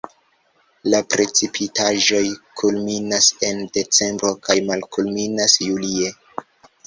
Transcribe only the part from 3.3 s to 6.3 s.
en decembro kaj malkulminas julie.